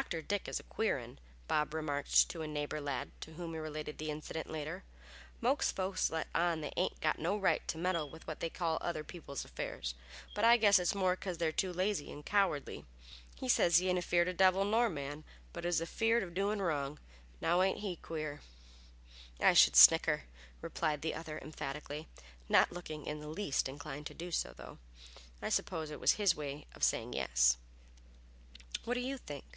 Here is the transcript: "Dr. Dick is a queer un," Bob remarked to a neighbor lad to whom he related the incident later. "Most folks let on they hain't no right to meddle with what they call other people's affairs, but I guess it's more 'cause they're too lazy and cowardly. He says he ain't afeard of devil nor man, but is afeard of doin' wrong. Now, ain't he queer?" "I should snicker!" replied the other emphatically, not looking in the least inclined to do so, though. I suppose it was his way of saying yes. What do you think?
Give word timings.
"Dr. 0.00 0.22
Dick 0.22 0.46
is 0.46 0.60
a 0.60 0.62
queer 0.62 1.00
un," 1.00 1.18
Bob 1.48 1.74
remarked 1.74 2.28
to 2.28 2.42
a 2.42 2.46
neighbor 2.46 2.80
lad 2.80 3.10
to 3.22 3.32
whom 3.32 3.54
he 3.54 3.58
related 3.58 3.98
the 3.98 4.08
incident 4.08 4.48
later. 4.48 4.84
"Most 5.40 5.74
folks 5.74 6.10
let 6.10 6.28
on 6.32 6.60
they 6.60 6.72
hain't 6.76 7.18
no 7.18 7.36
right 7.36 7.66
to 7.66 7.76
meddle 7.76 8.08
with 8.08 8.24
what 8.24 8.38
they 8.38 8.50
call 8.50 8.78
other 8.82 9.02
people's 9.02 9.44
affairs, 9.44 9.96
but 10.32 10.44
I 10.44 10.58
guess 10.58 10.78
it's 10.78 10.94
more 10.94 11.16
'cause 11.16 11.38
they're 11.38 11.50
too 11.50 11.72
lazy 11.72 12.12
and 12.12 12.24
cowardly. 12.24 12.84
He 13.34 13.48
says 13.48 13.78
he 13.78 13.88
ain't 13.88 13.98
afeard 13.98 14.28
of 14.28 14.36
devil 14.36 14.64
nor 14.64 14.88
man, 14.90 15.24
but 15.52 15.64
is 15.64 15.82
afeard 15.82 16.22
of 16.22 16.34
doin' 16.34 16.62
wrong. 16.62 17.00
Now, 17.40 17.60
ain't 17.60 17.80
he 17.80 17.96
queer?" 17.96 18.42
"I 19.40 19.54
should 19.54 19.74
snicker!" 19.74 20.22
replied 20.60 21.02
the 21.02 21.14
other 21.16 21.36
emphatically, 21.40 22.06
not 22.48 22.70
looking 22.70 23.06
in 23.06 23.18
the 23.18 23.26
least 23.26 23.68
inclined 23.68 24.06
to 24.06 24.14
do 24.14 24.30
so, 24.30 24.52
though. 24.56 24.78
I 25.42 25.48
suppose 25.48 25.90
it 25.90 25.98
was 25.98 26.12
his 26.12 26.36
way 26.36 26.66
of 26.76 26.84
saying 26.84 27.14
yes. 27.14 27.56
What 28.84 28.94
do 28.94 29.00
you 29.00 29.18
think? 29.18 29.56